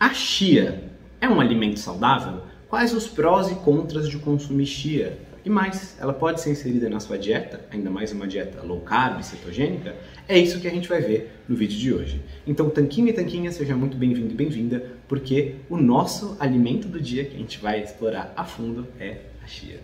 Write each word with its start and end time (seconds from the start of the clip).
A 0.00 0.14
chia 0.14 0.82
é 1.20 1.28
um 1.28 1.42
alimento 1.42 1.78
saudável? 1.78 2.40
Quais 2.70 2.94
os 2.94 3.06
prós 3.06 3.50
e 3.50 3.54
contras 3.56 4.08
de 4.08 4.16
consumir 4.16 4.64
chia? 4.64 5.18
E 5.44 5.50
mais, 5.50 5.94
ela 6.00 6.14
pode 6.14 6.40
ser 6.40 6.52
inserida 6.52 6.88
na 6.88 6.98
sua 7.00 7.18
dieta, 7.18 7.60
ainda 7.70 7.90
mais 7.90 8.10
uma 8.10 8.26
dieta 8.26 8.62
low 8.62 8.80
carb, 8.80 9.22
cetogênica? 9.22 9.94
É 10.26 10.38
isso 10.38 10.58
que 10.58 10.66
a 10.66 10.70
gente 10.70 10.88
vai 10.88 11.02
ver 11.02 11.42
no 11.46 11.54
vídeo 11.54 11.78
de 11.78 11.92
hoje. 11.92 12.22
Então, 12.46 12.70
tanquinho 12.70 13.08
e 13.08 13.12
tanquinha, 13.12 13.52
seja 13.52 13.76
muito 13.76 13.94
bem-vindo 13.94 14.32
e 14.32 14.34
bem-vinda, 14.34 14.82
porque 15.06 15.56
o 15.68 15.76
nosso 15.76 16.34
alimento 16.40 16.88
do 16.88 16.98
dia 16.98 17.26
que 17.26 17.36
a 17.36 17.38
gente 17.38 17.58
vai 17.58 17.82
explorar 17.82 18.32
a 18.34 18.42
fundo 18.46 18.88
é 18.98 19.18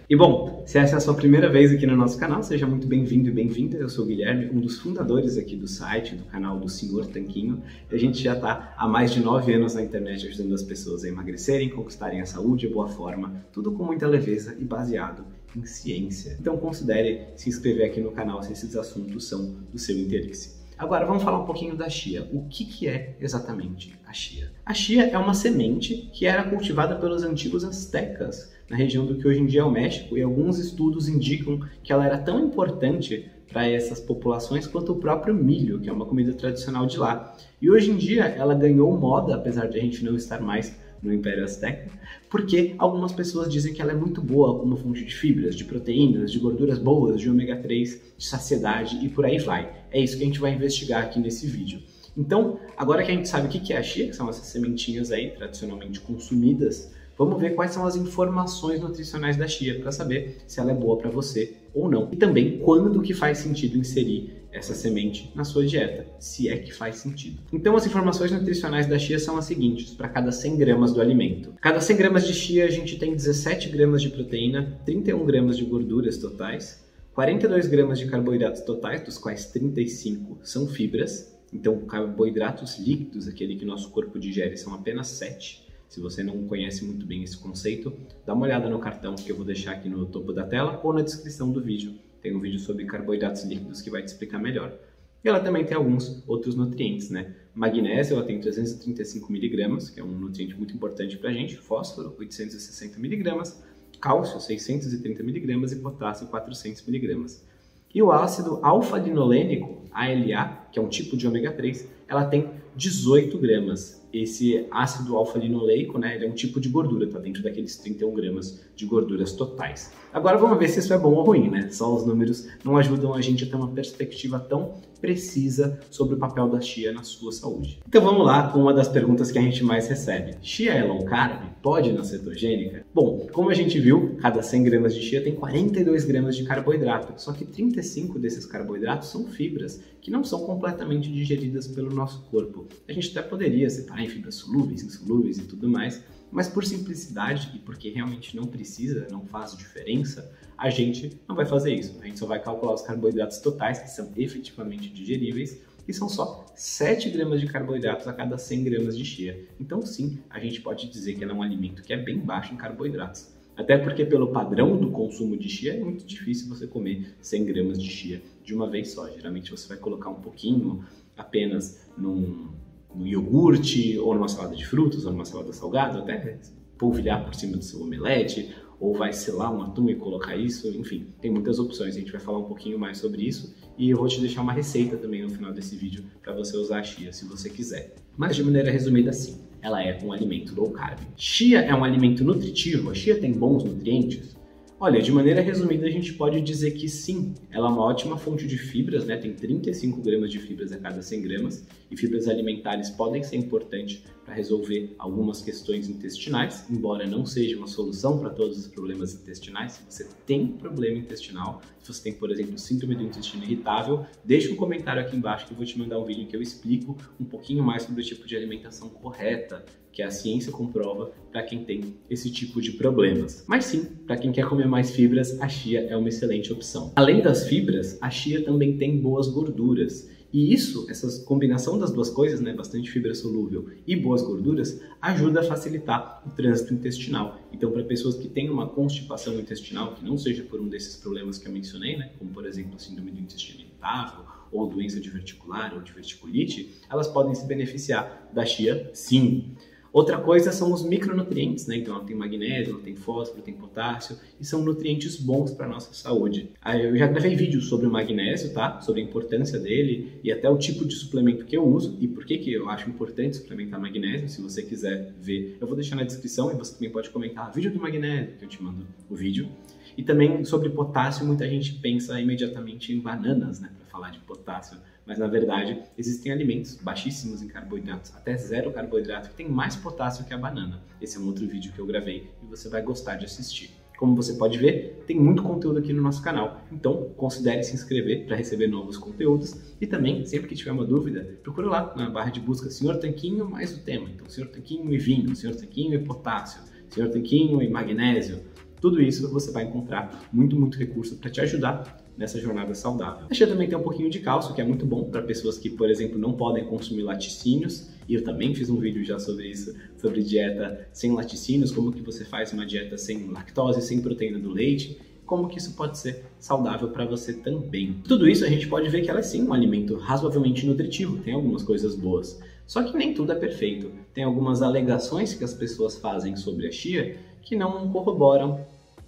E 0.09 0.15
bom, 0.15 0.63
se 0.67 0.79
essa 0.79 0.95
é 0.95 0.99
a 0.99 1.01
sua 1.01 1.15
primeira 1.15 1.51
vez 1.51 1.73
aqui 1.73 1.87
no 1.87 1.97
nosso 1.97 2.19
canal, 2.19 2.43
seja 2.43 2.67
muito 2.67 2.87
bem-vindo 2.87 3.29
e 3.29 3.33
bem-vinda. 3.33 3.77
Eu 3.77 3.89
sou 3.89 4.05
o 4.05 4.07
Guilherme, 4.07 4.51
um 4.51 4.61
dos 4.61 4.79
fundadores 4.79 5.37
aqui 5.37 5.57
do 5.57 5.67
site, 5.67 6.15
do 6.15 6.25
canal 6.25 6.59
do 6.61 6.69
Senhor 6.69 7.07
Tanquinho. 7.07 7.63
A 7.91 7.97
gente 7.97 8.23
já 8.23 8.35
está 8.35 8.75
há 8.77 8.87
mais 8.87 9.13
de 9.13 9.21
nove 9.21 9.53
anos 9.53 9.75
na 9.75 9.83
internet 9.83 10.27
ajudando 10.29 10.55
as 10.55 10.63
pessoas 10.63 11.05
a 11.05 11.09
emagrecerem, 11.09 11.71
conquistarem 11.71 12.21
a 12.21 12.27
saúde 12.27 12.67
a 12.67 12.71
boa 12.71 12.89
forma, 12.89 13.45
tudo 13.53 13.73
com 13.73 13.85
muita 13.85 14.07
leveza 14.07 14.57
e 14.59 14.65
baseado 14.65 15.25
em 15.57 15.65
ciência. 15.65 16.37
Então 16.41 16.57
considere 16.57 17.29
se 17.35 17.49
inscrever 17.49 17.87
aqui 17.87 18.01
no 18.01 18.13
canal 18.13 18.43
se 18.43 18.53
esses 18.53 18.77
assuntos 18.77 19.27
são 19.27 19.57
do 19.73 19.79
seu 19.79 19.97
interesse. 19.97 20.66
Agora 20.79 21.07
vamos 21.07 21.23
falar 21.23 21.39
um 21.39 21.47
pouquinho 21.47 21.75
da 21.75 21.89
chia. 21.89 22.29
O 22.31 22.47
que, 22.49 22.65
que 22.67 22.87
é 22.87 23.17
exatamente 23.19 23.99
a 24.07 24.13
chia? 24.13 24.53
A 24.65 24.75
chia 24.75 25.05
é 25.09 25.17
uma 25.17 25.33
semente 25.33 26.11
que 26.13 26.27
era 26.27 26.45
cultivada 26.45 26.97
pelos 26.97 27.23
antigos 27.23 27.65
astecas 27.65 28.55
na 28.69 28.77
região 28.77 29.07
do 29.07 29.17
que 29.17 29.27
hoje 29.27 29.41
em 29.41 29.47
dia 29.47 29.61
é 29.61 29.65
o 29.65 29.71
México, 29.71 30.19
e 30.19 30.23
alguns 30.23 30.59
estudos 30.59 31.09
indicam 31.09 31.61
que 31.83 31.93
ela 31.93 32.05
era 32.05 32.19
tão 32.19 32.45
importante 32.45 33.31
para 33.51 33.67
essas 33.67 34.01
populações 34.01 34.67
quanto 34.67 34.93
o 34.93 34.97
próprio 34.97 35.33
milho, 35.33 35.81
que 35.81 35.89
é 35.89 35.93
uma 35.93 36.05
comida 36.05 36.35
tradicional 36.35 36.85
de 36.85 36.99
lá. 36.99 37.35
E 37.63 37.71
hoje 37.71 37.91
em 37.91 37.97
dia 37.97 38.25
ela 38.25 38.55
ganhou 38.55 38.95
moda, 38.99 39.35
apesar 39.35 39.69
de 39.69 39.79
a 39.79 39.81
gente 39.81 40.05
não 40.05 40.15
estar 40.15 40.41
mais 40.41 40.77
no 41.07 41.15
Império 41.15 41.45
Azteca, 41.45 41.91
porque 42.29 42.75
algumas 42.77 43.13
pessoas 43.13 43.51
dizem 43.51 43.73
que 43.73 43.81
ela 43.81 43.93
é 43.93 43.95
muito 43.95 44.21
boa 44.21 44.59
como 44.59 44.77
fonte 44.77 45.05
de 45.05 45.15
fibras, 45.15 45.55
de 45.55 45.65
proteínas, 45.65 46.33
de 46.33 46.39
gorduras 46.39 46.79
boas, 46.79 47.21
de 47.21 47.31
ômega 47.31 47.57
3, 47.57 48.01
de 48.19 48.27
saciedade 48.27 48.99
e 49.05 49.09
por 49.09 49.25
aí 49.25 49.39
vai. 49.39 49.73
É 49.91 50.01
isso 50.01 50.17
que 50.17 50.23
a 50.23 50.27
gente 50.27 50.41
vai 50.41 50.53
investigar 50.53 51.05
aqui 51.05 51.19
nesse 51.19 51.47
vídeo. 51.47 51.81
Então, 52.17 52.59
agora 52.77 53.03
que 53.05 53.11
a 53.11 53.15
gente 53.15 53.29
sabe 53.29 53.47
o 53.47 53.51
que 53.51 53.73
é 53.73 53.77
a 53.77 53.83
chia, 53.83 54.07
que 54.09 54.17
são 54.17 54.29
essas 54.29 54.47
sementinhas 54.47 55.13
aí 55.13 55.31
tradicionalmente 55.31 56.01
consumidas 56.01 56.91
Vamos 57.19 57.41
ver 57.41 57.55
quais 57.55 57.71
são 57.71 57.87
as 57.87 57.97
informações 57.97 58.79
nutricionais 58.79 59.39
da 59.39 59.49
chia 59.49 59.81
para 59.81 59.91
saber 59.91 60.37
se 60.47 60.61
ela 60.61 60.71
é 60.71 60.75
boa 60.75 60.99
para 60.99 61.09
você 61.09 61.55
ou 61.75 61.89
não. 61.89 62.11
E 62.13 62.17
também 62.17 62.59
quando 62.59 63.01
que 63.01 63.15
faz 63.15 63.39
sentido 63.39 63.79
inserir 63.79 64.36
essa 64.57 64.75
semente 64.75 65.31
na 65.35 65.45
sua 65.45 65.67
dieta, 65.67 66.07
se 66.19 66.49
é 66.49 66.57
que 66.57 66.73
faz 66.73 66.97
sentido. 66.97 67.43
Então 67.53 67.77
as 67.77 67.87
informações 67.87 68.33
nutricionais 68.33 68.87
da 68.87 68.99
chia 68.99 69.19
são 69.19 69.37
as 69.37 69.45
seguintes, 69.45 69.91
para 69.91 70.09
cada 70.09 70.33
100 70.33 70.57
gramas 70.57 70.93
do 70.93 71.01
alimento. 71.01 71.55
Cada 71.61 71.81
100 71.81 71.97
gramas 71.97 72.27
de 72.27 72.35
chia 72.35 72.65
a 72.65 72.71
gente 72.71 72.99
tem 72.99 73.15
17 73.15 73.69
gramas 73.69 74.03
de 74.03 74.09
proteína, 74.09 74.81
31 74.85 75.25
gramas 75.25 75.57
de 75.57 75.65
gorduras 75.65 76.19
totais, 76.19 76.85
42 77.15 77.67
gramas 77.67 77.99
de 77.99 78.07
carboidratos 78.07 78.63
totais, 78.63 79.03
dos 79.03 79.19
quais 79.19 79.47
35 79.47 80.39
são 80.43 80.67
fibras, 80.67 81.35
então 81.53 81.79
carboidratos 81.81 82.79
líquidos, 82.79 83.29
aquele 83.29 83.57
que 83.57 83.65
nosso 83.65 83.91
corpo 83.91 84.19
digere, 84.19 84.57
são 84.57 84.75
apenas 84.75 85.09
7 85.09 85.67
se 85.89 86.01
você 86.01 86.23
não 86.23 86.47
conhece 86.47 86.85
muito 86.85 87.07
bem 87.07 87.23
esse 87.23 87.37
conceito, 87.39 87.93
dá 88.25 88.35
uma 88.35 88.45
olhada 88.45 88.69
no 88.69 88.79
cartão 88.79 89.15
que 89.15 89.31
eu 89.31 89.37
vou 89.37 89.45
deixar 89.45 89.73
aqui 89.73 89.89
no 89.89 90.07
topo 90.07 90.33
da 90.33 90.45
tela 90.45 90.81
ou 90.83 90.93
na 90.93 91.03
descrição 91.03 91.53
do 91.53 91.61
vídeo. 91.61 91.95
Tem 92.27 92.35
um 92.35 92.41
vídeo 92.41 92.59
sobre 92.59 92.85
carboidratos 92.87 93.45
líquidos 93.45 93.81
que 93.81 93.89
vai 93.89 94.03
te 94.03 94.09
explicar 94.09 94.41
melhor. 94.41 94.77
E 95.25 95.29
ela 95.29 95.39
também 95.39 95.65
tem 95.65 95.77
alguns 95.77 96.25
outros 96.27 96.57
nutrientes, 96.57 97.09
né? 97.09 97.37
Magnésio, 97.55 98.17
ela 98.17 98.25
tem 98.25 98.41
335 98.41 99.31
miligramas, 99.31 99.89
que 99.91 100.01
é 100.01 100.03
um 100.03 100.11
nutriente 100.11 100.57
muito 100.57 100.75
importante 100.75 101.17
para 101.19 101.31
a 101.31 101.33
gente. 101.33 101.57
Fósforo, 101.57 102.17
860 102.19 102.99
miligramas. 102.99 103.63
Cálcio, 104.01 104.41
630 104.41 105.23
miligramas. 105.23 105.71
E 105.71 105.77
potássio, 105.77 106.27
400 106.27 106.85
miligramas. 106.85 107.47
E 107.95 108.03
o 108.03 108.11
ácido 108.11 108.59
alfa-linolênico, 108.61 109.85
ALA, 109.93 110.67
que 110.73 110.81
é 110.81 110.83
um 110.83 110.89
tipo 110.89 111.17
de 111.17 111.29
ômega 111.29 111.53
3, 111.53 111.89
ela 112.09 112.25
tem 112.25 112.51
18 112.75 113.39
gramas 113.39 114.05
esse 114.13 114.67
ácido 114.71 115.17
alfa-linoleico, 115.17 115.99
né, 115.99 116.15
ele 116.15 116.27
é 116.27 116.29
um 116.29 116.35
tipo 116.35 116.61
de 116.61 116.69
gordura, 116.69 117.05
está 117.05 117.19
dentro 117.19 117.43
daqueles 117.43 117.77
31 117.77 118.15
gramas 118.15 118.61
de 118.75 118.87
gorduras 118.87 119.33
totais. 119.33 119.93
Agora 120.13 120.39
vamos 120.39 120.59
ver 120.59 120.69
se 120.69 120.79
isso 120.79 120.93
é 120.93 120.99
bom 120.99 121.13
ou 121.13 121.25
ruim, 121.25 121.51
né? 121.51 121.69
Só 121.71 121.95
os 121.95 122.07
números 122.07 122.49
não 122.65 122.77
ajudam 122.77 123.13
a 123.13 123.21
gente 123.21 123.45
a 123.45 123.47
ter 123.47 123.57
uma 123.57 123.69
perspectiva 123.69 124.39
tão 124.39 124.75
precisa 125.01 125.79
sobre 125.91 126.15
o 126.15 126.19
papel 126.19 126.49
da 126.49 126.61
chia 126.61 126.93
na 126.93 127.03
sua 127.03 127.33
saúde. 127.33 127.79
Então 127.87 128.03
vamos 128.03 128.27
lá 128.27 128.49
com 128.49 128.61
uma 128.61 128.73
das 128.73 128.89
perguntas 128.89 129.31
que 129.31 129.39
a 129.39 129.43
gente 129.43 129.63
mais 129.63 129.89
recebe. 129.89 130.37
Chia 130.43 130.73
é 130.73 130.85
low 130.85 131.05
carb? 131.05 131.43
Pode 131.63 131.93
na 131.93 132.05
cetogênica? 132.05 132.85
Bom, 132.95 133.27
como 133.33 133.51
a 133.51 133.55
gente 133.55 133.79
viu, 133.79 134.17
cada 134.21 134.43
100 134.43 134.63
gramas 134.65 134.95
de 134.95 135.03
chia 135.03 135.23
tem 135.23 135.35
42 135.35 136.05
gramas 136.05 136.37
de 136.37 136.45
carboidrato, 136.45 137.21
só 137.21 137.33
que 137.33 137.45
35 137.45 138.19
desses 138.19 138.47
carboidratos 138.47 139.09
são 139.09 139.27
fibras, 139.27 139.81
que 140.01 140.11
não 140.11 140.25
são 140.25 140.41
completamente 140.41 141.13
digeridas 141.13 141.67
pelo 141.67 141.93
nosso 141.93 142.23
corpo. 142.31 142.67
A 142.89 142.93
gente 142.93 143.17
até 143.17 143.27
poderia 143.27 143.69
separar 143.69 143.96
em 144.03 144.09
fibras 144.09 144.37
solúveis, 144.37 144.83
insolúveis 144.83 145.39
e 145.39 145.43
tudo 145.43 145.69
mais, 145.69 146.03
mas 146.31 146.49
por 146.49 146.65
simplicidade 146.65 147.53
e 147.55 147.59
porque 147.59 147.91
realmente 147.91 148.37
não 148.37 148.45
precisa, 148.45 149.07
não 149.11 149.25
faz 149.25 149.57
diferença, 149.57 150.31
a 150.57 150.71
gente 150.71 151.21
não 151.29 151.37
vai 151.37 151.47
fazer 151.47 151.75
isso. 151.75 151.99
A 152.01 152.07
gente 152.07 152.19
só 152.19 152.27
vai 152.27 152.43
calcular 152.43 152.75
os 152.75 152.83
carboidratos 152.83 153.39
totais, 153.39 153.79
que 153.79 153.91
são 153.91 154.11
efetivamente 154.17 154.89
digeríveis, 154.89 155.61
e 155.87 155.93
são 155.93 156.09
só 156.09 156.45
7 156.55 157.11
gramas 157.11 157.41
de 157.41 157.47
carboidratos 157.47 158.09
a 158.09 158.13
cada 158.13 158.37
100 158.37 158.65
gramas 158.65 158.99
de 158.99 159.05
chia. 159.05 159.47
Então, 159.61 159.83
sim, 159.83 160.19
a 160.29 160.41
gente 160.41 160.61
pode 160.61 160.91
dizer 160.91 161.15
que 161.15 161.23
ela 161.23 161.33
é 161.33 161.37
um 161.37 161.43
alimento 161.43 161.83
que 161.83 161.93
é 161.93 161.97
bem 161.97 162.19
baixo 162.19 162.53
em 162.53 162.57
carboidratos. 162.57 163.35
Até 163.57 163.79
porque, 163.79 164.05
pelo 164.05 164.33
padrão 164.33 164.77
do 164.77 164.91
consumo 164.91 165.37
de 165.37 165.49
chia, 165.49 165.75
é 165.75 165.81
muito 165.81 166.05
difícil 166.05 166.49
você 166.49 166.67
comer 166.67 167.15
100 167.21 167.45
gramas 167.45 167.83
de 167.83 167.89
chia 167.89 168.23
de 168.45 168.55
uma 168.55 168.69
vez 168.69 168.91
só. 168.91 169.09
Geralmente, 169.11 169.51
você 169.51 169.69
vai 169.69 169.79
colocar 169.79 170.11
um 170.11 170.21
pouquinho 170.21 170.85
apenas 171.17 171.89
num, 171.97 172.49
no 172.97 173.07
iogurte, 173.07 173.99
ou 173.99 174.15
numa 174.15 174.29
salada 174.29 174.57
de 174.57 174.67
frutas, 174.67 175.05
ou 175.05 175.13
numa 175.13 175.25
salada 175.25 175.53
salgada, 175.53 175.99
até 175.99 176.39
polvilhar 176.79 177.25
por 177.25 177.35
cima 177.35 177.57
do 177.57 177.65
seu 177.65 177.81
omelete, 177.81 178.55
ou 178.79 178.95
vai 178.95 179.13
selar 179.13 179.53
um 179.55 179.63
atum 179.63 179.89
e 179.89 179.95
colocar 179.95 180.37
isso, 180.37 180.69
enfim, 180.69 181.07
tem 181.21 181.31
muitas 181.31 181.59
opções. 181.59 181.97
A 181.97 181.99
gente 181.99 182.13
vai 182.13 182.21
falar 182.21 182.39
um 182.39 182.45
pouquinho 182.45 182.79
mais 182.79 182.99
sobre 182.99 183.23
isso 183.23 183.55
e 183.79 183.91
eu 183.91 183.97
vou 183.97 184.07
te 184.07 184.21
deixar 184.21 184.43
uma 184.43 184.53
receita 184.53 184.97
também 184.97 185.23
no 185.23 185.31
final 185.31 185.53
desse 185.53 185.77
vídeo 185.77 186.05
para 186.23 186.35
você 186.35 186.57
usar 186.57 186.81
a 186.81 186.83
chia, 186.83 187.13
se 187.13 187.25
você 187.25 187.49
quiser. 187.49 187.95
Mas 188.17 188.37
de 188.37 188.43
maneira 188.43 188.71
resumida 188.71 189.11
assim, 189.11 189.41
ela 189.63 189.83
é 189.83 189.99
um 190.05 190.13
alimento 190.13 190.55
low 190.55 190.71
carb. 190.71 191.01
Chia 191.17 191.61
é 191.61 191.75
um 191.75 191.85
alimento 191.85 192.23
nutritivo, 192.23 192.91
a 192.91 192.95
chia 192.95 193.19
tem 193.19 193.33
bons 193.33 193.65
nutrientes? 193.65 194.37
Olha, 194.79 195.01
de 195.01 195.11
maneira 195.11 195.41
resumida, 195.41 195.87
a 195.87 195.91
gente 195.91 196.13
pode 196.13 196.39
dizer 196.43 196.73
que 196.73 196.87
sim, 196.87 197.33
ela 197.51 197.67
é 197.67 197.71
uma 197.71 197.83
ótima 197.83 198.19
fonte 198.19 198.47
de 198.47 198.59
fibras, 198.59 199.07
né? 199.07 199.17
Tem 199.17 199.33
35 199.33 200.03
gramas 200.03 200.31
de 200.31 200.39
fibras 200.39 200.71
a 200.71 200.77
cada 200.77 201.01
100 201.01 201.23
gramas, 201.23 201.67
e 201.91 201.97
fibras 201.97 202.29
alimentares 202.29 202.91
podem 202.91 203.23
ser 203.23 203.37
importantes 203.37 204.03
para 204.27 204.35
resolver 204.35 204.95
algumas 204.99 205.41
questões 205.41 205.89
intestinais, 205.89 206.67
embora 206.69 207.07
não 207.07 207.25
seja 207.25 207.57
uma 207.57 207.69
solução 207.69 208.19
para 208.19 208.29
todos 208.29 208.59
os 208.59 208.67
problemas 208.67 209.15
intestinais. 209.15 209.81
Se 209.89 210.05
você 210.05 210.09
tem 210.27 210.49
problema 210.49 210.99
intestinal, 210.99 211.63
se 211.81 211.95
você 211.95 212.03
tem, 212.03 212.13
por 212.13 212.33
exemplo, 212.33 212.59
síndrome 212.59 212.97
do 212.97 213.05
intestino 213.05 213.45
irritável, 213.45 214.05
deixa 214.25 214.53
um 214.53 214.57
comentário 214.57 215.01
aqui 215.01 215.17
embaixo 215.17 215.47
que 215.47 215.53
eu 215.53 215.57
vou 215.57 215.65
te 215.65 215.79
mandar 215.79 216.01
um 216.01 216.05
vídeo 216.05 216.27
que 216.27 216.35
eu 216.35 216.43
explico 216.43 216.97
um 217.21 217.25
pouquinho 217.25 217.63
mais 217.63 217.85
sobre 217.85 218.03
o 218.03 218.05
tipo 218.05 218.27
de 218.27 218.37
alimentação 218.37 218.89
correta 218.89 219.65
que 219.93 220.03
a 220.03 220.11
ciência 220.11 220.53
comprova 220.53 221.11
para 221.33 221.43
quem 221.43 221.65
tem 221.65 221.95
esse 222.11 222.31
tipo 222.31 222.61
de 222.61 222.73
problemas. 222.73 223.45
Mas 223.47 223.65
sim, 223.65 223.85
para 224.07 224.19
quem 224.19 224.31
quer 224.31 224.47
comer 224.47 224.67
mais 224.67 224.91
fibras, 224.91 225.41
a 225.41 225.49
chia 225.49 225.87
é 225.89 225.97
uma 225.97 226.11
excelente 226.11 226.53
opção. 226.53 226.93
Além 226.97 227.23
das 227.23 227.49
fibras, 227.49 227.97
a 228.03 228.11
chia 228.11 228.45
também 228.45 228.77
tem 228.77 228.99
boas 228.99 229.29
gorduras. 229.29 230.11
E 230.33 230.53
isso, 230.53 230.87
essa 230.91 231.25
combinação 231.25 231.79
das 231.79 231.93
duas 231.93 232.11
coisas, 232.11 232.41
né, 232.41 232.53
bastante 232.53 232.91
fibra 232.91 233.15
solúvel 233.15 233.69
e 233.87 233.97
boas 233.97 234.23
gorduras, 234.23 234.81
ajuda 235.01 235.41
a 235.41 235.45
facilitar 235.45 236.23
o 236.27 236.31
trânsito 236.31 236.75
intestinal. 236.75 237.41
Então, 237.53 237.71
para 237.71 237.85
pessoas 237.85 238.17
que 238.17 238.29
têm 238.29 238.51
uma 238.51 238.69
constipação 238.69 239.39
intestinal, 239.39 239.95
que 239.95 240.05
não 240.05 240.19
seja 240.19 240.43
por 240.43 240.61
um 240.61 240.69
desses 240.69 240.97
problemas 240.97 241.39
que 241.39 241.47
eu 241.49 241.53
mencionei, 241.53 241.97
né, 241.97 242.11
como 242.19 242.31
por 242.31 242.47
exemplo 242.47 242.79
síndrome 242.79 243.11
do 243.11 243.21
intestino 243.21 243.61
irritável 243.61 244.25
ou 244.51 244.69
doença 244.69 245.01
diverticular 245.01 245.75
ou 245.75 245.81
diverticulite, 245.81 246.71
elas 246.91 247.09
podem 247.09 247.35
se 247.35 247.47
beneficiar 247.47 248.29
da 248.33 248.45
chia, 248.45 248.91
sim. 248.93 249.55
Outra 249.97 250.19
coisa 250.19 250.53
são 250.53 250.75
os 250.75 250.85
micronutrientes, 250.85 251.67
né? 251.67 251.79
Então 251.79 251.95
ela 251.95 252.05
tem 252.05 252.15
magnésio, 252.15 252.75
ela 252.75 252.83
tem 252.83 252.95
fósforo, 252.95 253.41
tem 253.41 253.55
potássio 253.55 254.19
e 254.39 254.45
são 254.45 254.63
nutrientes 254.63 255.17
bons 255.17 255.53
para 255.53 255.67
nossa 255.67 255.95
saúde. 255.95 256.51
Eu 256.67 256.95
já 256.99 257.07
gravei 257.07 257.35
vídeos 257.35 257.67
sobre 257.67 257.87
o 257.87 257.91
magnésio, 257.91 258.53
tá? 258.53 258.79
Sobre 258.83 259.01
a 259.01 259.05
importância 259.05 259.59
dele 259.59 260.21
e 260.23 260.31
até 260.31 260.51
o 260.51 260.59
tipo 260.59 260.85
de 260.85 260.95
suplemento 260.95 261.47
que 261.47 261.57
eu 261.57 261.67
uso 261.67 261.97
e 261.99 262.07
por 262.07 262.27
que, 262.27 262.37
que 262.37 262.53
eu 262.53 262.69
acho 262.69 262.91
importante 262.91 263.39
suplementar 263.39 263.81
magnésio. 263.81 264.29
Se 264.29 264.43
você 264.43 264.63
quiser 264.63 265.15
ver, 265.19 265.57
eu 265.59 265.67
vou 265.67 265.75
deixar 265.75 265.97
na 265.97 266.05
descrição 266.05 266.53
e 266.53 266.57
você 266.57 266.75
também 266.75 266.91
pode 266.91 267.09
comentar 267.09 267.51
vídeo 267.51 267.73
do 267.73 267.81
magnésio 267.81 268.35
que 268.39 268.45
eu 268.45 268.49
te 268.51 268.63
mando 268.63 268.87
o 269.09 269.15
vídeo. 269.15 269.49
E 269.97 270.03
também 270.03 270.45
sobre 270.45 270.69
potássio, 270.69 271.25
muita 271.25 271.49
gente 271.49 271.73
pensa 271.73 272.21
imediatamente 272.21 272.93
em 272.93 273.01
bananas, 273.01 273.61
né? 273.61 273.71
Para 273.79 273.87
falar 273.87 274.11
de 274.11 274.19
potássio 274.19 274.77
Mas 275.07 275.19
na 275.19 275.29
verdade, 275.29 275.83
existem 275.97 276.33
alimentos 276.33 276.75
baixíssimos 276.75 277.41
em 277.41 277.47
carboidratos, 277.47 278.13
até 278.17 278.37
zero 278.37 278.73
carboidrato, 278.73 279.31
que 279.31 279.37
tem 279.37 279.49
mais 279.49 279.77
potássio 279.77 280.25
que 280.25 280.35
a 280.35 280.39
banana. 280.39 280.83
Esse 281.01 281.17
é 281.17 281.21
um 281.21 281.27
outro 281.27 281.47
vídeo 281.47 281.73
que 281.73 281.79
eu 281.79 281.87
gravei 281.87 282.31
e 282.43 282.47
você 282.47 282.69
vai 282.69 282.83
gostar 282.83 283.15
de 283.15 283.25
assistir. 283.25 283.71
Como 283.97 284.15
você 284.15 284.35
pode 284.35 284.59
ver, 284.59 285.03
tem 285.07 285.19
muito 285.19 285.43
conteúdo 285.43 285.79
aqui 285.79 285.91
no 285.91 286.03
nosso 286.03 286.23
canal, 286.23 286.61
então 286.71 287.11
considere 287.17 287.63
se 287.63 287.75
inscrever 287.75 288.27
para 288.27 288.37
receber 288.37 288.67
novos 288.67 288.99
conteúdos 288.99 289.75
e 289.81 289.87
também, 289.87 290.27
sempre 290.27 290.49
que 290.49 290.55
tiver 290.55 290.73
uma 290.73 290.85
dúvida, 290.85 291.39
procura 291.43 291.69
lá 291.69 291.95
na 291.97 292.11
barra 292.11 292.29
de 292.29 292.41
busca 292.41 292.69
Senhor 292.69 292.99
Tanquinho 292.99 293.49
mais 293.49 293.75
o 293.75 293.83
tema. 293.83 294.11
Então, 294.11 294.29
Senhor 294.29 294.49
Tanquinho 294.49 294.93
e 294.93 294.99
vinho, 294.99 295.35
Senhor 295.35 295.57
Tanquinho 295.57 295.95
e 295.95 295.99
potássio, 295.99 296.61
Senhor 296.91 297.09
Tanquinho 297.09 297.63
e 297.63 297.71
magnésio. 297.71 298.43
Tudo 298.83 299.01
isso 299.01 299.33
você 299.33 299.51
vai 299.51 299.65
encontrar 299.65 300.29
muito, 300.31 300.55
muito 300.61 300.77
recurso 300.77 301.17
para 301.17 301.31
te 301.31 301.41
ajudar 301.41 302.06
nessa 302.17 302.41
jornada 302.41 302.75
saudável. 302.75 303.27
A 303.31 303.35
chia 303.35 303.47
também 303.47 303.69
tem 303.69 303.77
um 303.77 303.83
pouquinho 303.83 304.09
de 304.09 304.21
cálcio, 304.21 304.55
que 304.55 304.61
é 304.61 304.65
muito 304.65 304.87
bom 304.87 305.05
para 305.05 305.23
pessoas 305.23 305.59
que, 305.59 305.69
por 305.69 305.91
exemplo, 305.91 306.19
não 306.19 306.33
podem 306.33 306.65
consumir 306.65 307.03
laticínios. 307.03 307.89
E 308.09 308.15
eu 308.15 308.25
também 308.25 308.55
fiz 308.55 308.71
um 308.71 308.79
vídeo 308.79 309.05
já 309.05 309.19
sobre 309.19 309.49
isso, 309.49 309.75
sobre 309.99 310.23
dieta 310.23 310.89
sem 310.93 311.13
laticínios, 311.13 311.73
como 311.73 311.93
que 311.93 312.01
você 312.01 312.25
faz 312.25 312.53
uma 312.53 312.65
dieta 312.65 312.97
sem 312.97 313.27
lactose, 313.29 313.83
sem 313.83 314.01
proteína 314.01 314.39
do 314.39 314.51
leite, 314.51 314.99
como 315.27 315.49
que 315.49 315.59
isso 315.59 315.75
pode 315.75 315.99
ser 315.99 316.25
saudável 316.39 316.89
para 316.89 317.05
você 317.05 317.33
também. 317.33 318.01
Tudo 318.07 318.29
isso 318.29 318.45
a 318.45 318.49
gente 318.49 318.69
pode 318.69 318.89
ver 318.89 319.03
que 319.03 319.11
ela 319.11 319.19
é 319.19 319.23
sim 319.23 319.43
um 319.43 319.53
alimento 319.53 319.97
razoavelmente 319.97 320.65
nutritivo, 320.65 321.19
tem 321.19 321.35
algumas 321.35 321.65
coisas 321.65 321.97
boas. 321.97 322.41
Só 322.67 322.83
que 322.83 322.97
nem 322.97 323.13
tudo 323.13 323.33
é 323.33 323.35
perfeito. 323.35 323.91
Tem 324.15 324.25
algumas 324.25 324.63
alegações 324.63 325.35
que 325.35 325.45
as 325.45 325.55
pessoas 325.55 325.97
fazem 325.97 326.37
sobre 326.37 326.67
a 326.67 326.73
chia 326.73 327.17
que 327.43 327.55
não 327.57 327.89
corroboram 327.91 328.61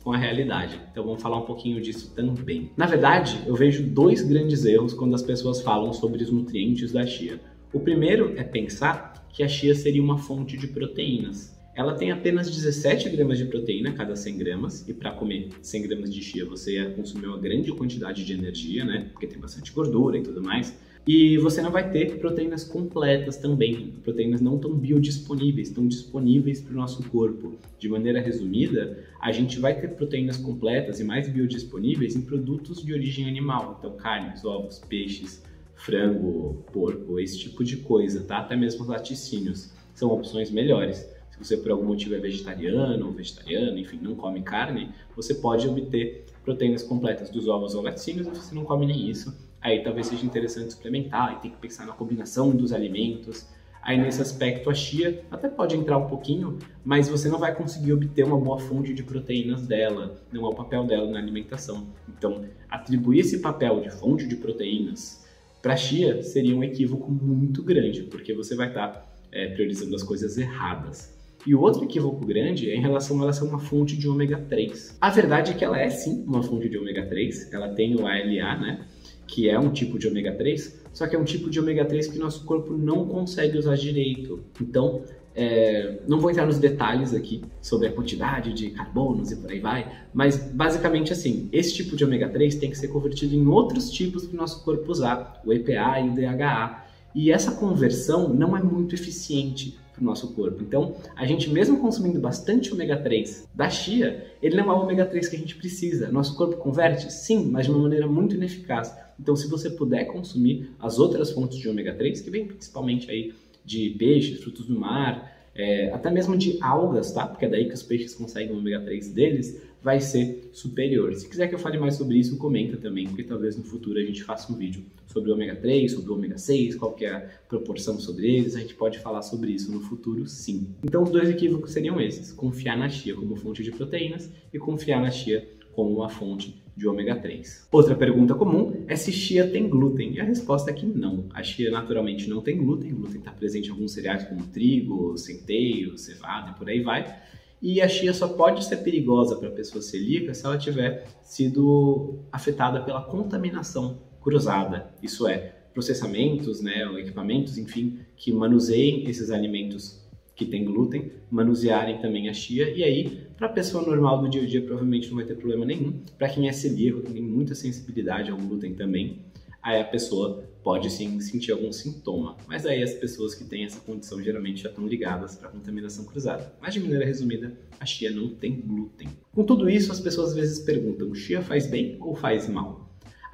com 0.09 0.15
a 0.15 0.17
realidade. 0.17 0.81
Então 0.91 1.05
vamos 1.05 1.21
falar 1.21 1.37
um 1.37 1.45
pouquinho 1.45 1.83
disso 1.83 2.15
também. 2.15 2.71
Na 2.75 2.87
verdade, 2.87 3.43
eu 3.47 3.55
vejo 3.55 3.83
dois 3.83 4.23
grandes 4.23 4.65
erros 4.65 4.95
quando 4.95 5.15
as 5.15 5.21
pessoas 5.21 5.61
falam 5.61 5.93
sobre 5.93 6.23
os 6.23 6.31
nutrientes 6.31 6.93
da 6.93 7.07
chia. 7.07 7.39
O 7.75 7.79
primeiro 7.79 8.33
é 8.39 8.43
pensar 8.43 9.29
que 9.31 9.43
a 9.43 9.49
chia 9.49 9.75
seria 9.75 10.03
uma 10.03 10.17
fonte 10.17 10.57
de 10.57 10.67
proteínas. 10.69 11.55
Ela 11.77 11.95
tem 11.95 12.11
apenas 12.11 12.51
17 12.51 13.11
gramas 13.11 13.37
de 13.37 13.45
proteína 13.45 13.91
a 13.91 13.93
cada 13.93 14.17
100 14.17 14.39
gramas, 14.39 14.89
e 14.89 14.95
para 14.95 15.11
comer 15.11 15.51
100 15.61 15.83
gramas 15.83 16.15
de 16.15 16.23
chia 16.23 16.47
você 16.47 16.77
ia 16.77 16.91
consumir 16.93 17.27
uma 17.27 17.39
grande 17.39 17.71
quantidade 17.73 18.25
de 18.25 18.33
energia, 18.33 18.87
né? 18.87 19.11
Porque 19.13 19.27
tem 19.27 19.39
bastante 19.39 19.71
gordura 19.73 20.17
e 20.17 20.23
tudo 20.23 20.43
mais. 20.43 20.75
E 21.11 21.39
você 21.39 21.63
não 21.63 21.71
vai 21.71 21.91
ter 21.91 22.19
proteínas 22.19 22.65
completas 22.65 23.39
também, 23.39 23.95
proteínas 24.05 24.43
não 24.43 24.59
tão 24.59 24.75
biodisponíveis, 24.75 25.71
tão 25.71 25.89
disponíveis 25.89 26.61
para 26.61 26.75
o 26.75 26.77
nosso 26.77 27.03
corpo. 27.09 27.57
De 27.79 27.89
maneira 27.89 28.21
resumida, 28.21 29.03
a 29.19 29.33
gente 29.33 29.59
vai 29.59 29.81
ter 29.81 29.89
proteínas 29.89 30.37
completas 30.37 31.01
e 31.01 31.05
mais 31.05 31.27
biodisponíveis 31.27 32.15
em 32.15 32.21
produtos 32.21 32.85
de 32.85 32.93
origem 32.93 33.27
animal, 33.27 33.77
então 33.79 33.97
carnes, 33.97 34.45
ovos, 34.45 34.81
peixes, 34.81 35.43
frango, 35.75 36.63
porco, 36.75 37.19
esse 37.19 37.39
tipo 37.39 37.65
de 37.65 37.79
coisa, 37.79 38.21
tá? 38.25 38.41
Até 38.41 38.55
mesmo 38.55 38.83
os 38.83 38.89
laticínios 38.89 39.73
são 39.95 40.11
opções 40.11 40.51
melhores. 40.51 41.09
Se 41.31 41.39
você 41.43 41.57
por 41.57 41.71
algum 41.71 41.87
motivo 41.87 42.17
é 42.17 42.19
vegetariano 42.19 43.07
ou 43.07 43.13
vegetariano, 43.13 43.79
enfim, 43.79 43.99
não 44.03 44.15
come 44.15 44.43
carne, 44.43 44.91
você 45.17 45.33
pode 45.33 45.67
obter 45.69 46.27
proteínas 46.45 46.83
completas 46.83 47.31
dos 47.31 47.49
ovos 47.49 47.75
ou 47.75 47.81
laticínios 47.81 48.27
se 48.27 48.35
você 48.35 48.55
não 48.55 48.67
come 48.67 48.85
nem 48.85 49.09
isso 49.09 49.48
aí 49.61 49.83
talvez 49.83 50.07
seja 50.07 50.25
interessante 50.25 50.73
suplementar 50.73 51.35
e 51.35 51.43
tem 51.43 51.51
que 51.51 51.57
pensar 51.57 51.87
na 51.87 51.93
combinação 51.93 52.51
dos 52.51 52.73
alimentos. 52.73 53.47
Aí 53.83 53.97
nesse 53.97 54.21
aspecto 54.21 54.69
a 54.69 54.75
chia 54.75 55.25
até 55.31 55.49
pode 55.49 55.77
entrar 55.77 55.97
um 55.97 56.07
pouquinho, 56.07 56.59
mas 56.85 57.09
você 57.09 57.29
não 57.29 57.39
vai 57.39 57.55
conseguir 57.55 57.93
obter 57.93 58.25
uma 58.25 58.39
boa 58.39 58.59
fonte 58.59 58.93
de 58.93 59.03
proteínas 59.03 59.67
dela, 59.67 60.21
não 60.33 60.45
é 60.45 60.49
o 60.49 60.55
papel 60.55 60.85
dela 60.85 61.11
na 61.11 61.19
alimentação. 61.19 61.87
Então, 62.09 62.45
atribuir 62.69 63.21
esse 63.21 63.39
papel 63.39 63.81
de 63.81 63.91
fonte 63.91 64.27
de 64.27 64.37
proteínas 64.37 65.27
para 65.63 65.75
a 65.75 65.77
chia 65.77 66.23
seria 66.23 66.55
um 66.55 66.63
equívoco 66.63 67.11
muito 67.11 67.63
grande, 67.63 68.03
porque 68.05 68.33
você 68.33 68.55
vai 68.55 68.69
estar 68.69 68.89
tá, 68.89 69.07
é, 69.33 69.49
priorizando 69.49 69.95
as 69.95 70.03
coisas 70.03 70.39
erradas. 70.39 71.17
E 71.47 71.55
o 71.55 71.61
outro 71.61 71.85
equívoco 71.85 72.27
grande 72.27 72.71
é 72.71 72.77
em 72.77 72.81
relação 72.81 73.19
a 73.21 73.23
ela 73.23 73.33
ser 73.33 73.45
uma 73.45 73.59
fonte 73.59 73.97
de 73.97 74.09
ômega 74.09 74.39
3. 74.39 74.99
A 75.01 75.11
verdade 75.11 75.53
é 75.53 75.55
que 75.55 75.65
ela 75.65 75.81
é 75.81 75.89
sim 75.89 76.25
uma 76.27 76.43
fonte 76.43 76.69
de 76.69 76.77
ômega 76.77 77.07
3, 77.07 77.53
ela 77.53 77.69
tem 77.69 77.95
o 77.97 78.07
ALA, 78.07 78.57
né? 78.59 78.87
Que 79.29 79.49
é 79.49 79.59
um 79.59 79.71
tipo 79.71 79.99
de 79.99 80.09
ômega 80.09 80.33
3, 80.33 80.81
só 80.93 81.07
que 81.07 81.15
é 81.15 81.19
um 81.19 81.25
tipo 81.25 81.49
de 81.51 81.61
ômega 81.61 81.85
3 81.85 82.09
que 82.09 82.19
nosso 82.19 82.45
corpo 82.45 82.73
não 82.73 83.07
consegue 83.07 83.59
usar 83.59 83.77
direito. 83.77 84.43
Então, 84.61 85.03
é, 85.37 86.01
não 86.09 86.19
vou 86.19 86.31
entrar 86.31 86.47
nos 86.47 86.59
detalhes 86.59 87.15
aqui 87.15 87.45
sobre 87.63 87.87
a 87.87 87.93
quantidade 87.93 88.53
de 88.53 88.71
carbonos 88.71 89.31
e 89.31 89.37
por 89.37 89.51
aí 89.53 89.61
vai, 89.61 89.93
mas 90.13 90.37
basicamente 90.37 91.13
assim, 91.13 91.49
esse 91.53 91.75
tipo 91.75 91.95
de 91.95 92.05
ômega 92.05 92.29
3 92.29 92.57
tem 92.57 92.71
que 92.71 92.77
ser 92.77 92.89
convertido 92.89 93.37
em 93.37 93.47
outros 93.47 93.91
tipos 93.91 94.27
que 94.27 94.35
o 94.35 94.37
nosso 94.37 94.65
corpo 94.65 94.91
usar, 94.91 95.41
o 95.45 95.53
EPA 95.53 96.01
e 96.01 96.09
o 96.09 96.15
DHA. 96.15 96.87
E 97.15 97.31
essa 97.31 97.53
conversão 97.53 98.29
não 98.29 98.57
é 98.57 98.63
muito 98.63 98.95
eficiente 98.95 99.79
para 99.99 100.03
o 100.05 100.07
nosso 100.07 100.33
corpo. 100.35 100.63
Então, 100.63 100.95
a 101.17 101.27
gente 101.27 101.51
mesmo 101.51 101.79
consumindo 101.79 102.21
bastante 102.21 102.73
ômega 102.73 102.97
3 102.97 103.49
da 103.55 103.69
chia, 103.69 104.33
ele 104.41 104.57
não 104.57 104.71
é 104.71 104.75
o 104.75 104.81
ômega 104.81 105.05
3 105.05 105.29
que 105.29 105.37
a 105.37 105.39
gente 105.39 105.57
precisa. 105.57 106.11
Nosso 106.11 106.37
corpo 106.37 106.57
converte? 106.57 107.13
Sim, 107.13 107.51
mas 107.51 107.67
de 107.67 107.73
uma 107.73 107.81
maneira 107.81 108.07
muito 108.07 108.37
ineficaz. 108.37 108.97
Então, 109.21 109.35
se 109.35 109.49
você 109.49 109.69
puder 109.69 110.05
consumir 110.07 110.71
as 110.79 110.99
outras 110.99 111.33
fontes 111.33 111.59
de 111.59 111.69
ômega 111.69 111.93
3, 111.95 112.21
que 112.21 112.31
vem 112.31 112.47
principalmente 112.47 113.11
aí 113.11 113.35
de 113.65 113.91
peixes, 113.91 114.41
frutos 114.41 114.67
do 114.67 114.79
mar, 114.79 115.38
é, 115.55 115.91
até 115.93 116.11
mesmo 116.11 116.37
de 116.37 116.59
algas, 116.61 117.13
tá? 117.13 117.27
Porque 117.27 117.45
é 117.45 117.49
daí 117.49 117.67
que 117.67 117.75
os 117.75 117.83
peixes 117.83 118.15
conseguem 118.15 118.55
o 118.55 118.59
ômega 118.59 118.81
3 118.81 119.13
deles, 119.13 119.61
vai 119.83 120.01
ser 120.01 120.51
superior. 120.53 121.15
Se 121.15 121.29
quiser 121.29 121.49
que 121.49 121.55
eu 121.55 121.59
fale 121.59 121.79
mais 121.79 121.95
sobre 121.95 122.19
isso, 122.19 122.37
comenta 122.37 122.77
também, 122.77 123.07
porque 123.07 123.23
talvez 123.23 123.57
no 123.57 123.65
futuro 123.65 123.99
a 123.99 124.03
gente 124.03 124.23
faça 124.25 124.53
um 124.53 124.57
vídeo 124.57 124.83
sobre 125.07 125.31
o 125.31 125.35
ômega 125.35 125.57
3, 125.57 125.91
sobre 125.93 126.11
o 126.11 126.15
ômega 126.15 126.37
6, 126.37 126.75
qual 126.77 126.93
que 126.93 127.05
é 127.05 127.15
a 127.15 127.21
proporção 127.49 127.99
sobre 127.99 128.27
eles, 128.27 128.55
a 128.55 128.61
gente 128.61 128.75
pode 128.75 128.99
falar 128.99 129.23
sobre 129.23 129.53
isso 129.53 129.73
no 129.73 129.81
futuro 129.81 130.27
sim. 130.27 130.69
Então 130.85 131.03
os 131.03 131.11
dois 131.11 131.29
equívocos 131.31 131.73
seriam 131.73 132.01
esses, 132.01 132.33
confiar 132.33 132.77
na 132.77 132.89
chia 132.89 133.15
como 133.15 133.37
fonte 133.37 133.63
de 133.63 133.71
proteínas 133.71 134.31
e 134.53 134.59
confiar 134.59 135.01
na 135.01 135.11
chia 135.11 135.49
como 135.79 135.95
uma 135.95 136.09
fonte 136.09 136.61
de 136.77 136.89
ômega 136.89 137.15
3. 137.15 137.69
Outra 137.71 137.95
pergunta 137.95 138.35
comum 138.35 138.85
é 138.89 138.97
se 138.97 139.13
chia 139.13 139.49
tem 139.49 139.69
glúten, 139.69 140.15
e 140.15 140.21
a 140.21 140.25
resposta 140.25 140.73
é 140.73 140.75
que 140.75 140.85
não. 140.85 141.27
A 141.33 141.41
chia 141.41 141.71
naturalmente 141.71 142.29
não 142.29 142.43
tem 142.43 142.59
glúten, 142.59 142.93
o 142.93 142.97
glúten 142.97 143.21
está 143.21 143.31
presente 143.31 143.69
em 143.69 143.71
alguns 143.71 143.93
cereais 143.93 144.25
como 144.25 144.45
trigo, 144.49 145.17
centeio, 145.17 145.97
cevada 145.97 146.51
e 146.51 146.55
por 146.55 146.69
aí 146.69 146.83
vai. 146.83 147.17
E 147.63 147.81
a 147.81 147.87
chia 147.87 148.13
só 148.13 148.27
pode 148.27 148.65
ser 148.65 148.79
perigosa 148.79 149.37
para 149.37 149.51
a 149.51 149.53
pessoa 149.53 149.81
celíaca 149.81 150.35
se 150.35 150.45
ela 150.45 150.59
tiver 150.59 151.07
sido 151.23 152.25
afetada 152.33 152.81
pela 152.81 153.03
contaminação 153.03 154.03
cruzada, 154.21 154.93
isso 155.01 155.29
é, 155.29 155.37
processamentos, 155.73 156.61
né, 156.61 156.83
equipamentos, 156.99 157.57
enfim, 157.57 158.01
que 158.17 158.33
manuseiem 158.33 159.09
esses 159.09 159.31
alimentos 159.31 160.08
que 160.39 160.47
tem 160.47 160.65
glúten, 160.65 161.11
manusearem 161.29 161.99
também 161.99 162.29
a 162.29 162.33
chia, 162.33 162.71
e 162.71 162.85
aí, 162.85 163.27
para 163.37 163.49
a 163.49 163.53
pessoa 163.53 163.85
normal 163.85 164.23
do 164.23 164.29
dia 164.29 164.43
a 164.43 164.47
dia, 164.47 164.63
provavelmente 164.63 165.09
não 165.09 165.17
vai 165.17 165.25
ter 165.25 165.35
problema 165.35 165.67
nenhum. 165.67 166.01
Para 166.17 166.29
quem 166.29 166.49
é 166.49 166.53
celíaco, 166.53 167.01
tem 167.01 167.21
muita 167.21 167.57
sensibilidade 167.57 168.31
ao 168.31 168.39
glúten 168.39 168.73
também, 168.73 169.19
aí 169.61 169.81
a 169.81 169.85
pessoa 169.85 170.45
pode 170.63 170.91
sim 170.91 171.19
sentir 171.21 171.51
algum 171.51 171.73
sintoma. 171.73 172.37
Mas 172.47 172.65
aí 172.65 172.83
as 172.83 172.95
pessoas 172.95 173.35
que 173.35 173.45
têm 173.45 173.65
essa 173.65 173.81
condição 173.81 174.23
geralmente 174.23 174.63
já 174.63 174.69
estão 174.69 174.87
ligadas 174.87 175.35
para 175.35 175.49
contaminação 175.49 176.05
cruzada. 176.05 176.53
Mas 176.61 176.75
de 176.75 176.81
maneira 176.81 177.05
resumida, 177.05 177.59
a 177.81 177.85
chia 177.85 178.11
não 178.11 178.29
tem 178.29 178.61
glúten. 178.61 179.09
Com 179.33 179.45
tudo 179.45 179.69
isso, 179.69 179.91
as 179.91 179.99
pessoas 179.99 180.31
às 180.31 180.37
vezes 180.37 180.61
perguntam: 180.61 181.13
chia 181.15 181.43
faz 181.43 181.67
bem 181.67 181.97
ou 182.01 182.15
faz 182.15 182.49
mal? 182.49 182.88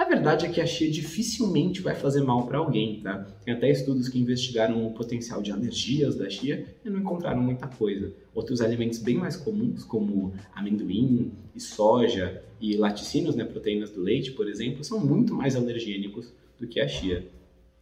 A 0.05 0.07
verdade 0.07 0.45
é 0.45 0.51
que 0.51 0.61
a 0.61 0.67
chia 0.67 0.91
dificilmente 0.91 1.81
vai 1.81 1.95
fazer 1.95 2.23
mal 2.23 2.47
para 2.47 2.59
alguém, 2.59 3.01
tá? 3.01 3.27
Tem 3.43 3.55
até 3.55 3.71
estudos 3.71 4.07
que 4.07 4.19
investigaram 4.19 4.87
o 4.87 4.93
potencial 4.93 5.41
de 5.41 5.51
alergias 5.51 6.15
da 6.15 6.29
chia 6.29 6.67
e 6.85 6.91
não 6.91 7.01
encontraram 7.01 7.41
muita 7.41 7.67
coisa. 7.67 8.13
Outros 8.35 8.61
alimentos 8.61 8.99
bem 8.99 9.17
mais 9.17 9.35
comuns, 9.35 9.83
como 9.83 10.35
amendoim 10.55 11.33
e 11.55 11.59
soja 11.59 12.43
e 12.61 12.77
laticínios, 12.77 13.35
né, 13.35 13.45
proteínas 13.45 13.93
do 13.93 14.03
leite, 14.03 14.33
por 14.33 14.47
exemplo, 14.47 14.85
são 14.85 15.01
muito 15.01 15.33
mais 15.33 15.57
alergênicos 15.57 16.31
do 16.61 16.67
que 16.67 16.81
a 16.81 16.87
chia. 16.87 17.27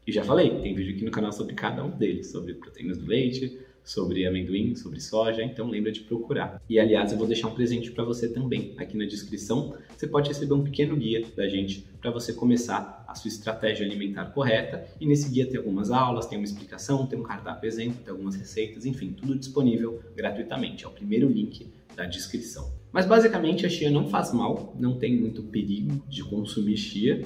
E 0.06 0.12
já 0.12 0.22
falei, 0.22 0.60
tem 0.60 0.76
vídeo 0.76 0.94
aqui 0.94 1.04
no 1.04 1.10
canal 1.10 1.32
sobre 1.32 1.54
cada 1.54 1.84
um 1.84 1.90
deles, 1.90 2.28
sobre 2.28 2.54
proteínas 2.54 2.98
do 2.98 3.06
leite, 3.06 3.58
sobre 3.84 4.26
amendoim, 4.26 4.74
sobre 4.74 5.00
soja, 5.00 5.42
então 5.42 5.68
lembra 5.68 5.90
de 5.90 6.00
procurar. 6.00 6.62
E 6.68 6.78
aliás, 6.78 7.12
eu 7.12 7.18
vou 7.18 7.26
deixar 7.26 7.48
um 7.48 7.54
presente 7.54 7.90
para 7.90 8.04
você 8.04 8.28
também 8.28 8.74
aqui 8.76 8.96
na 8.96 9.04
descrição. 9.04 9.76
Você 9.96 10.06
pode 10.06 10.28
receber 10.28 10.54
um 10.54 10.62
pequeno 10.62 10.96
guia 10.96 11.24
da 11.36 11.48
gente 11.48 11.86
para 12.00 12.10
você 12.10 12.32
começar 12.32 13.04
a 13.06 13.14
sua 13.14 13.28
estratégia 13.28 13.84
alimentar 13.86 14.26
correta. 14.26 14.86
E 15.00 15.06
nesse 15.06 15.30
guia 15.30 15.46
tem 15.46 15.56
algumas 15.56 15.90
aulas, 15.90 16.26
tem 16.26 16.38
uma 16.38 16.44
explicação, 16.44 17.06
tem 17.06 17.18
um 17.18 17.22
cardápio 17.22 17.66
exemplo, 17.66 18.02
tem 18.02 18.10
algumas 18.10 18.34
receitas, 18.36 18.86
enfim, 18.86 19.12
tudo 19.12 19.38
disponível 19.38 20.00
gratuitamente. 20.16 20.84
É 20.84 20.88
o 20.88 20.90
primeiro 20.90 21.28
link 21.28 21.66
da 21.94 22.06
descrição. 22.06 22.72
Mas 22.90 23.06
basicamente 23.06 23.64
a 23.64 23.68
chia 23.68 23.90
não 23.90 24.08
faz 24.08 24.32
mal, 24.32 24.74
não 24.78 24.98
tem 24.98 25.16
muito 25.18 25.42
perigo 25.44 26.02
de 26.08 26.22
consumir 26.22 26.76
chia. 26.76 27.22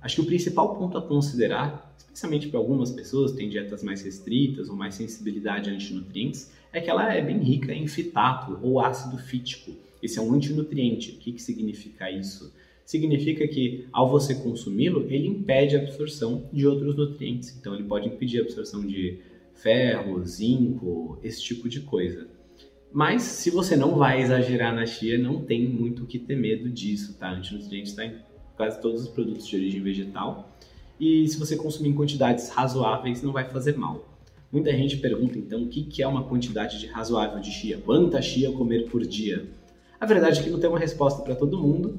Acho 0.00 0.16
que 0.16 0.20
o 0.22 0.26
principal 0.26 0.74
ponto 0.76 0.96
a 0.96 1.02
considerar 1.02 1.90
especialmente 2.12 2.48
para 2.48 2.58
algumas 2.58 2.90
pessoas 2.90 3.30
que 3.30 3.38
têm 3.38 3.48
dietas 3.48 3.82
mais 3.82 4.02
restritas 4.02 4.68
ou 4.68 4.76
mais 4.76 4.94
sensibilidade 4.94 5.70
a 5.70 5.72
antinutrientes, 5.72 6.50
é 6.72 6.80
que 6.80 6.90
ela 6.90 7.14
é 7.14 7.22
bem 7.22 7.38
rica 7.38 7.72
em 7.72 7.86
fitato 7.86 8.58
ou 8.62 8.80
ácido 8.80 9.16
fítico. 9.16 9.72
Esse 10.02 10.18
é 10.18 10.22
um 10.22 10.32
antinutriente. 10.34 11.12
O 11.12 11.14
que, 11.18 11.32
que 11.32 11.42
significa 11.42 12.10
isso? 12.10 12.52
significa 12.90 13.46
que 13.46 13.86
ao 13.92 14.10
você 14.10 14.34
consumi-lo, 14.34 15.06
ele 15.08 15.28
impede 15.28 15.76
a 15.76 15.78
absorção 15.78 16.48
de 16.52 16.66
outros 16.66 16.96
nutrientes. 16.96 17.56
Então 17.56 17.72
ele 17.72 17.84
pode 17.84 18.08
impedir 18.08 18.40
a 18.40 18.42
absorção 18.42 18.84
de 18.84 19.20
ferro, 19.54 20.24
zinco, 20.26 21.16
esse 21.22 21.40
tipo 21.40 21.68
de 21.68 21.82
coisa. 21.82 22.26
Mas 22.92 23.22
se 23.22 23.48
você 23.48 23.76
não 23.76 23.94
vai 23.94 24.20
exagerar 24.20 24.74
na 24.74 24.86
chia, 24.86 25.16
não 25.16 25.44
tem 25.44 25.68
muito 25.68 26.02
o 26.02 26.06
que 26.06 26.18
ter 26.18 26.34
medo 26.34 26.68
disso, 26.68 27.16
tá? 27.16 27.30
Antinutriente 27.30 27.90
está 27.90 28.04
em 28.04 28.16
quase 28.60 28.78
todos 28.78 29.00
os 29.00 29.08
produtos 29.08 29.48
de 29.48 29.56
origem 29.56 29.80
vegetal. 29.80 30.52
E 31.00 31.26
se 31.26 31.38
você 31.38 31.56
consumir 31.56 31.88
em 31.88 31.94
quantidades 31.94 32.50
razoáveis, 32.50 33.22
não 33.22 33.32
vai 33.32 33.48
fazer 33.48 33.74
mal. 33.74 34.06
Muita 34.52 34.70
gente 34.76 34.98
pergunta 34.98 35.38
então 35.38 35.62
o 35.62 35.68
que 35.68 36.02
é 36.02 36.06
uma 36.06 36.24
quantidade 36.24 36.78
de 36.78 36.86
razoável 36.86 37.40
de 37.40 37.50
chia? 37.50 37.78
Quanta 37.78 38.20
chia 38.20 38.52
comer 38.52 38.90
por 38.90 39.00
dia? 39.00 39.48
A 39.98 40.04
verdade 40.04 40.40
é 40.40 40.42
que 40.42 40.50
não 40.50 40.60
tem 40.60 40.68
uma 40.68 40.78
resposta 40.78 41.22
para 41.22 41.34
todo 41.34 41.58
mundo. 41.58 41.98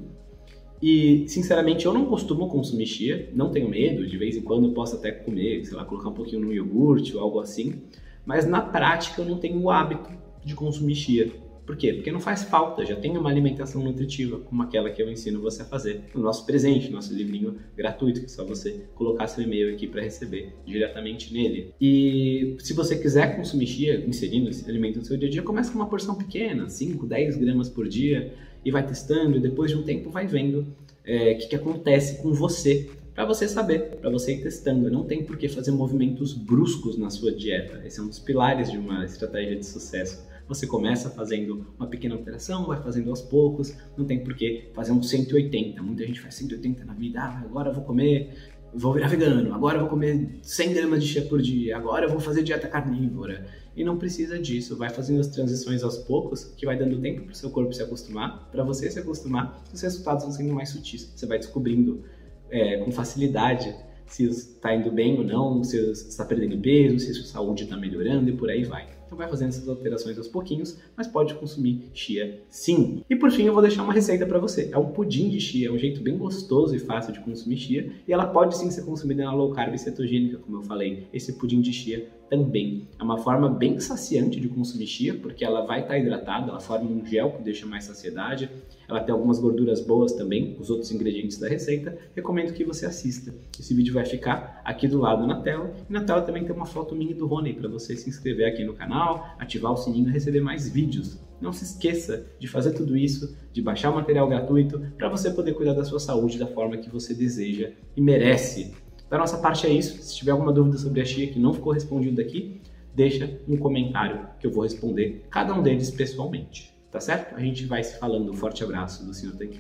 E, 0.80 1.27
sinceramente, 1.27 1.88
eu 1.88 1.94
não 1.94 2.06
costumo 2.06 2.48
consumir 2.48 2.86
chia, 2.86 3.32
não 3.34 3.50
tenho 3.50 3.68
medo, 3.68 4.06
de 4.06 4.18
vez 4.18 4.38
em 4.38 4.41
quando 4.41 4.68
eu 4.68 4.74
posso 4.74 4.98
até 4.98 5.12
comer, 5.12 5.65
sei 5.65 5.75
lá, 5.75 5.84
colocar 5.84 6.10
um 6.10 6.13
pouquinho 6.13 6.41
no 6.41 6.53
iogurte 6.53 7.18
ou 7.18 7.24
algo 7.24 7.39
assim, 7.39 7.82
mas 8.24 8.46
na 8.46 8.62
prática 8.62 9.22
eu 9.22 9.25
não 9.25 9.39
tenho 9.39 9.60
o 9.60 9.72
hábito 9.72 10.12
de 10.46 10.53
consumir 10.53 10.96
chia. 10.96 11.32
Por 11.65 11.77
quê? 11.77 11.94
Porque 11.94 12.12
não 12.12 12.20
faz 12.20 12.44
falta, 12.44 12.86
já 12.86 12.96
tem 12.96 13.18
uma 13.18 13.30
alimentação 13.30 13.84
nutritiva 13.84 14.39
como 14.39 14.63
aquela 14.63 14.89
que 14.89 15.01
eu 15.01 15.10
ensino 15.10 15.39
você 15.39 15.62
a 15.62 15.65
fazer 15.65 16.01
no 16.13 16.22
nosso 16.22 16.46
presente, 16.46 16.89
nosso 16.89 17.13
livrinho 17.13 17.58
gratuito, 17.77 18.20
que 18.20 18.25
é 18.25 18.30
só 18.30 18.44
você 18.44 18.82
colocar 18.96 19.27
seu 19.27 19.44
e-mail 19.44 19.74
aqui 19.74 19.88
para 19.88 20.01
receber 20.01 20.53
diretamente 20.65 21.34
nele. 21.34 21.74
E 21.80 22.56
se 22.60 22.74
você 22.74 22.98
quiser 22.98 23.36
consumir 23.36 23.68
chia, 23.68 24.03
inserindo 24.06 24.50
esse 24.50 24.70
alimento 24.70 25.00
no 25.00 25.06
seu 25.06 25.18
dia 25.18 25.27
a 25.27 25.32
dia, 25.32 25.41
começa 25.41 25.72
com 25.72 25.77
uma 25.77 25.88
porção 25.88 26.15
pequena, 26.15 26.68
5, 26.68 27.06
10 27.06 27.38
gramas 27.38 27.70
por 27.70 27.88
dia, 27.88 28.34
e 28.63 28.72
vai 28.72 28.86
testando, 28.86 29.38
e 29.38 29.39
depois 29.39 29.72
de 29.72 29.77
um 29.77 29.84
tempo 29.84 30.10
vai 30.10 30.27
vendo 30.27 30.68
é, 31.03 31.34
o 31.34 31.38
que, 31.38 31.48
que 31.48 31.56
acontece 31.56 32.22
com 32.22 32.32
você 32.34 32.89
para 33.13 33.25
você 33.25 33.48
saber, 33.48 33.98
para 33.98 34.10
você 34.10 34.34
ir 34.34 34.41
testando. 34.41 34.89
Não 34.89 35.03
tem 35.03 35.24
por 35.24 35.38
que 35.38 35.48
fazer 35.48 35.72
movimentos 35.72 36.34
bruscos 36.34 36.98
na 36.98 37.10
sua 37.10 37.32
dieta. 37.32 37.82
Esse 37.86 38.00
é 38.00 38.03
um 38.03 38.08
dos 38.08 38.20
pilares 38.20 38.72
de 38.72 38.77
uma 38.77 39.03
estratégia 39.03 39.56
de 39.56 39.65
sucesso. 39.65 40.25
Você 40.51 40.67
começa 40.67 41.10
fazendo 41.10 41.65
uma 41.79 41.88
pequena 41.88 42.13
alteração, 42.13 42.67
vai 42.67 42.84
fazendo 42.84 43.10
aos 43.10 43.22
poucos, 43.22 43.74
não 43.96 44.03
tem 44.03 44.22
por 44.22 44.36
que 44.36 44.70
fazer 44.74 44.91
um 44.91 45.01
180. 45.01 45.81
Muita 45.81 46.05
gente 46.05 46.20
faz 46.20 46.36
180 46.36 46.84
na 46.84 46.93
vida, 46.93 47.22
ah, 47.22 47.39
agora 47.39 47.70
eu 47.70 47.74
vou 47.74 47.86
comer, 47.86 48.36
vou 48.74 48.93
virar 48.93 49.08
vegano, 49.08 49.53
agora 49.53 49.77
eu 49.77 49.81
vou 49.84 49.89
comer 49.89 50.39
100 50.41 50.74
gramas 50.74 51.01
de 51.01 51.08
chia 51.08 51.22
por 51.22 51.41
dia, 51.41 51.77
agora 51.77 52.05
eu 52.05 52.10
vou 52.10 52.20
fazer 52.20 52.43
dieta 52.43 52.67
carnívora. 52.67 53.46
E 53.77 53.81
não 53.86 53.98
precisa 53.98 54.38
disso, 54.38 54.75
vai 54.75 54.89
fazendo 54.89 55.22
as 55.22 55.27
transições 55.27 55.84
aos 55.84 56.00
poucos, 56.00 56.43
que 56.43 56.65
vai 56.65 56.77
dando 56.77 57.00
tempo 57.00 57.22
para 57.22 57.31
o 57.31 57.36
seu 57.36 57.50
corpo 57.50 57.72
se 57.72 57.81
acostumar, 57.81 58.50
para 58.51 58.62
você 58.62 58.91
se 58.91 59.00
acostumar, 59.00 59.63
os 59.74 59.81
resultados 59.81 60.25
vão 60.25 60.34
sendo 60.34 60.53
mais 60.53 60.67
sutis. 60.67 61.13
Você 61.15 61.25
vai 61.25 61.38
descobrindo 61.38 62.03
é, 62.50 62.79
com 62.79 62.91
facilidade 62.91 63.74
se 64.05 64.25
está 64.25 64.75
indo 64.75 64.91
bem 64.91 65.17
ou 65.17 65.24
não, 65.24 65.63
se 65.63 65.77
está 65.93 66.25
perdendo 66.25 66.62
peso, 66.62 67.00
se 67.00 67.12
a 67.12 67.13
sua 67.13 67.24
saúde 67.24 67.63
está 67.63 67.77
melhorando 67.77 68.29
e 68.29 68.36
por 68.36 68.50
aí 68.50 68.65
vai. 68.65 69.00
Então 69.12 69.18
vai 69.18 69.27
fazendo 69.27 69.50
essas 69.50 69.68
alterações 69.68 70.18
aos 70.18 70.30
pouquinhos, 70.30 70.77
mas 70.96 71.06
pode 71.06 71.34
consumir 71.34 71.89
chia 71.94 72.39
sim. 72.48 73.03
E 73.10 73.15
por 73.15 73.30
fim 73.30 73.44
eu 73.44 73.51
vou 73.51 73.62
deixar 73.62 73.84
uma 73.84 73.91
receita 73.91 74.25
para 74.25 74.39
você. 74.39 74.70
É 74.72 74.77
um 74.77 74.86
pudim 74.86 75.27
de 75.27 75.38
chia, 75.38 75.68
é 75.68 75.72
um 75.72 75.77
jeito 75.77 76.01
bem 76.01 76.18
gostoso 76.18 76.74
e 76.74 76.80
fácil 76.80 77.12
de 77.12 77.20
consumir 77.20 77.58
chia 77.58 77.91
e 78.08 78.13
ela 78.13 78.25
pode 78.25 78.56
sim 78.56 78.72
ser 78.72 78.86
consumida 78.86 79.25
na 79.25 79.34
low 79.34 79.51
carb 79.51 79.77
cetogênica, 79.77 80.38
como 80.38 80.60
eu 80.60 80.63
falei. 80.63 81.10
Esse 81.12 81.34
pudim 81.34 81.60
de 81.60 81.74
chia 81.74 82.08
também 82.31 82.88
é 82.97 83.03
uma 83.03 83.17
forma 83.17 83.50
bem 83.50 83.77
saciante 83.81 84.39
de 84.39 84.47
consumir 84.47 84.88
chia, 84.88 85.13
porque 85.13 85.43
ela 85.43 85.65
vai 85.65 85.81
estar 85.81 85.95
tá 85.95 86.00
hidratada, 86.00 86.50
ela 86.50 86.61
forma 86.61 86.89
um 86.89 87.05
gel 87.05 87.31
que 87.31 87.43
deixa 87.43 87.65
mais 87.65 87.83
saciedade. 87.83 88.50
Ela 88.88 89.01
tem 89.01 89.11
algumas 89.11 89.38
gorduras 89.38 89.81
boas 89.81 90.13
também, 90.13 90.55
os 90.57 90.69
outros 90.69 90.89
ingredientes 90.93 91.38
da 91.38 91.50
receita. 91.50 91.97
Recomendo 92.15 92.53
que 92.53 92.63
você 92.63 92.85
assista. 92.85 93.35
Esse 93.59 93.73
vídeo 93.73 93.93
vai 93.93 94.05
ficar 94.05 94.61
aqui 94.63 94.88
do 94.88 94.97
lado 94.97 95.27
na 95.27 95.41
tela. 95.41 95.73
E 95.89 95.91
na 95.91 96.05
tela 96.05 96.21
também 96.21 96.45
tem 96.45 96.55
uma 96.55 96.65
foto 96.65 96.95
minha 96.95 97.13
do 97.13 97.27
Rony 97.27 97.53
para 97.53 97.67
você 97.67 97.97
se 97.97 98.09
inscrever 98.09 98.47
aqui 98.47 98.63
no 98.63 98.75
canal, 98.75 99.35
ativar 99.38 99.73
o 99.73 99.77
sininho 99.77 100.07
e 100.07 100.11
receber 100.13 100.39
mais 100.39 100.69
vídeos. 100.69 101.19
Não 101.41 101.51
se 101.51 101.65
esqueça 101.65 102.27
de 102.39 102.47
fazer 102.47 102.71
tudo 102.71 102.95
isso, 102.95 103.35
de 103.51 103.61
baixar 103.61 103.91
o 103.91 103.95
material 103.95 104.29
gratuito 104.29 104.79
para 104.97 105.09
você 105.09 105.31
poder 105.31 105.53
cuidar 105.53 105.73
da 105.73 105.83
sua 105.83 106.00
saúde 106.00 106.39
da 106.39 106.47
forma 106.47 106.77
que 106.77 106.89
você 106.89 107.13
deseja 107.13 107.71
e 107.93 108.00
merece. 108.00 108.73
Da 109.12 109.18
nossa 109.18 109.38
parte 109.39 109.68
é 109.68 109.70
isso. 109.70 110.01
Se 110.01 110.15
tiver 110.15 110.32
alguma 110.32 110.53
dúvida 110.53 110.77
sobre 110.77 111.01
a 111.01 111.06
chia 111.06 111.27
que 111.27 111.38
não 111.38 111.53
ficou 111.53 111.74
respondido 111.74 112.22
aqui, 112.22 112.62
deixa 112.96 113.41
um 113.46 113.58
comentário 113.58 114.25
que 114.39 114.48
eu 114.48 114.51
vou 114.51 114.63
responder 114.63 115.25
cada 115.30 115.53
um 115.53 115.62
deles 115.62 115.91
pessoalmente. 115.91 116.74
Tá 116.89 117.01
certo? 117.01 117.36
A 117.36 117.41
gente 117.41 117.65
vai 117.65 117.84
se 117.84 118.00
falando. 118.00 118.32
Um 118.32 118.34
forte 118.34 118.63
abraço 118.63 119.06
do 119.06 119.13
Sr. 119.13 119.36
Tanquinho. 119.36 119.60